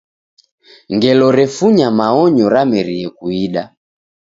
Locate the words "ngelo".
0.95-1.27